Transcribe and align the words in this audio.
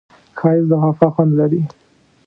ښایست 0.39 0.67
د 0.69 0.73
وفا 0.83 1.07
خوند 1.15 1.31
لري 1.39 1.61